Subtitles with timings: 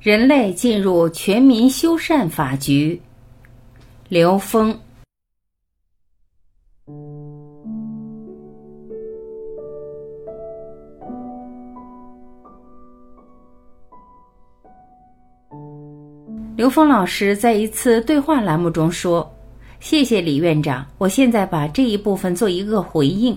[0.00, 3.00] 人类进入全民修缮法局。
[4.08, 4.78] 刘峰。
[16.56, 19.28] 刘峰老师在一次对话栏目中说
[19.80, 23.36] ：“谢谢李院长，我现在把这一部分做一个回应。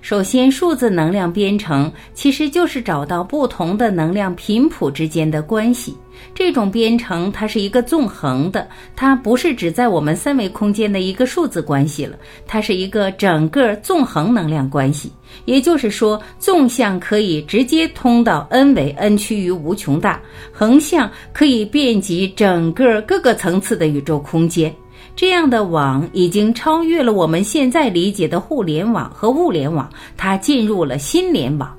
[0.00, 5.96] 首先，数字能量编程其实就是找到不同的能量频谱之间的关系。
[6.34, 15.12] 这种编程它是一个纵横的，它不是只在我们三维空间的一个数字关系了，它是一个整个纵横能量关系。
[15.46, 20.20] 也就是说，纵向可以直接通到 n 维 n 趋于无穷大，
[20.52, 24.72] 横向可以遍及整个各个层次的宇宙空间。
[25.14, 31.72] 这样的网已经超越了我们现在理解的互联网和物联网，它进入了新联网。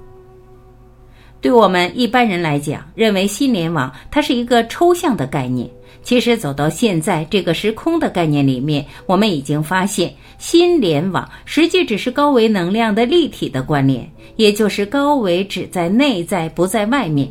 [1.42, 5.70] 对我们一般人来讲，认为新联网它是一个抽象的概念。
[6.02, 17.30] 其实走到现在这个时空的概念里面，我们已经发现，新联网实际只是高维能量的立体的关联，也就是高维只在内在，不在外面。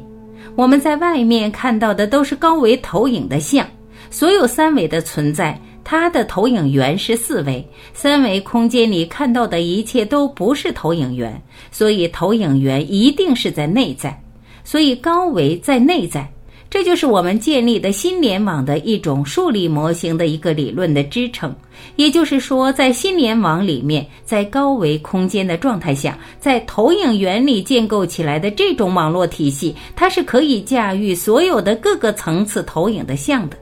[0.56, 3.66] 我们在外面看到的都是高维投影的像，
[4.10, 5.58] 所有三维的存在。
[5.84, 14.18] 它的投影源是四维、三维空间里看到的一切都不是投影源，所以投影源一定是在内在，
[14.64, 16.30] 所以高维在内在，
[16.70, 21.54] 这就是我们建立的新联网的一种数理模型的一个理论的支撑。
[21.96, 33.56] 也就是说，在新联网里面，在高维空间的状态下，在投影源里建构起来的这种网络体系，它是可以驾驭所有的各个层次投影的像的。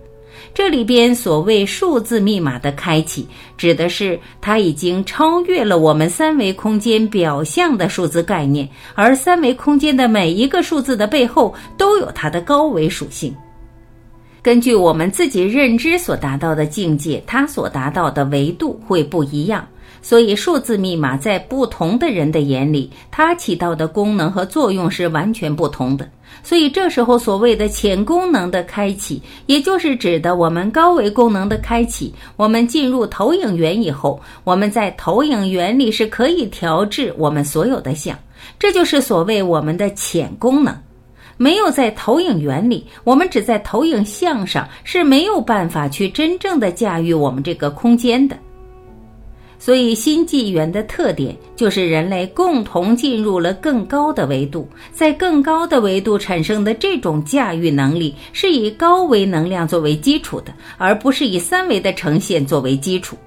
[0.53, 13.35] 这里边所谓数字密码的开启，指的是它已经超越了我们三维空间表象的数字概念，而三维空间的每一个数字的背后都有它的高维属性。
[14.43, 19.67] 根据我们自己认知所达到的境界，它所达到的维度会不一样。
[20.03, 26.09] 所以，数字密码在不同的人的眼里，它起到的功能和作用是完全不同的。
[26.43, 32.15] 所以，这时候所谓的潜功能的开启，也就是指的我们高维功能的开启。
[32.37, 38.19] 我们进入投影源以后，我们在投影源里是可以调制我们所有的像，
[38.59, 40.75] 这就是所谓我们的潜功能。
[41.37, 48.37] 没有在投影源里，我们只在投影像上是没有办法去真正的驾驭我们这个空间的。
[49.63, 63.19] 所以，新纪元的特点就是人类共同进入了更高的维度，在更高的维度产生的这种驾驭能力，是以高维能量作为基础的，而不是以三维的呈现作为基础。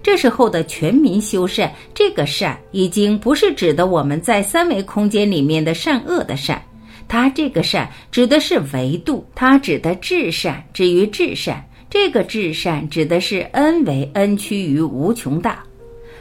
[0.00, 6.62] 这时候的全民修善，这个善已经不是指的我们在三维空间里面的善恶的善，
[7.08, 15.62] 它这个善指的是维度，它指的至善，至于至善，这个至善指的是 n 为 n 趋于无穷大。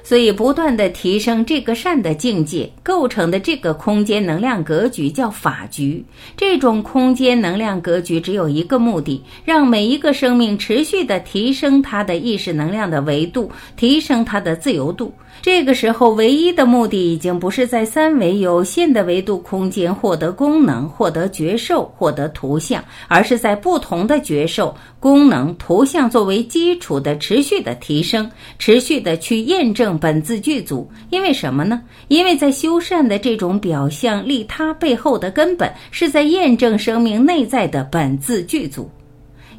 [0.03, 6.03] 所以，不断的提升这个善的境界，构成的这个空间能量格局叫法局。
[6.35, 15.13] 这种空间能量格局只有一个目的：让每一个生命持续的提升它的意识能量的维度，提升它的自由度。
[15.41, 30.89] 这个时候，唯一的目的已经不是在三维有限的维度空间获得功能、获得觉受、获得图像，而是在不同的觉受、功能、图像作为基础的持续的提升，持续的去验证本自具足。
[31.09, 31.81] 因为什么呢？
[32.09, 38.89] 因为在修善的这种表象利他背后的根本，是在验证生命内在的本自具足。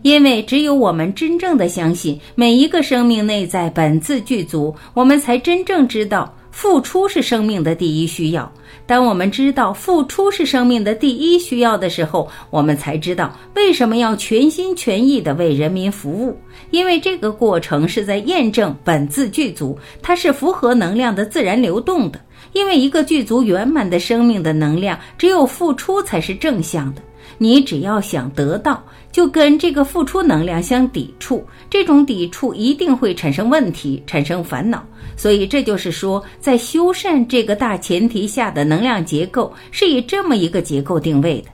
[0.02, 8.50] 因为只有我们真正的相信每一个生命内在本自具足，我们才真正知道付出是生命的第一需要。
[8.86, 16.36] 当我们知道付出是生命的第一需要的时候，我们才知道为什么要全心全意的为人民服务。
[16.70, 22.20] 因为这个过程是在验证本自具足，它是符合能量的自然流动的。
[22.52, 27.02] 因为一个具足圆满的生命的能量，只有付出才是正向的。
[27.42, 28.84] 你只要想得到。
[29.12, 34.86] 就跟这个付出能量相抵触，这种抵触一定会产生问题，产生烦恼。
[35.16, 41.50] 所以这就是说，在修缮这个大前提下的能量结构是以这么一个结构定位的。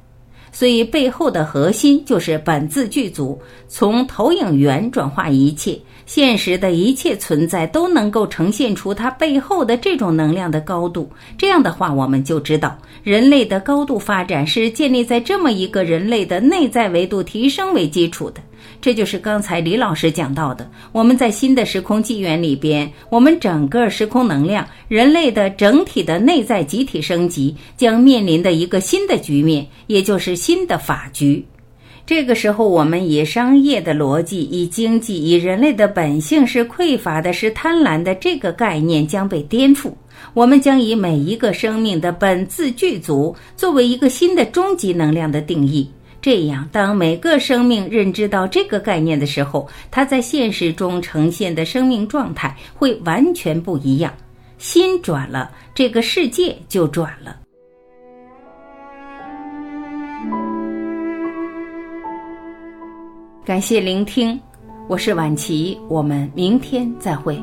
[0.58, 3.38] 所以背后的核心就是本自具足，
[3.68, 5.78] 从投影源转化一切。
[6.06, 11.10] 现实的一切存在都能够呈现出它背后的这种能量的高度。
[11.36, 18.40] 这样的话，我们就知道人类的高度发展是建立在这么一个人类的内在维度提升为基础的。
[18.80, 31.44] 这就是刚才李老师讲到的，我们在新的时空纪元里边，我们整个时空能量、人类的整体的内在集体升级将面临的一个新的局面，也就是新的法局。
[32.04, 39.92] 这个时候，我们以商业的逻辑、以经济、以人类的本性是匮乏的、是贪婪的这个概念将被颠覆。
[40.32, 45.90] 我们将以每一个生命的本自具足作为一个新的终极能量的定义。
[46.26, 54.12] 这样，当每个生命认知到这个概念的时候，它在现实中呈现的生命状态会完全不一样。
[54.58, 57.38] 心转了，这个世界就转了。
[63.44, 64.36] 感谢聆听，
[64.88, 67.40] 我是晚琪，我们明天再会。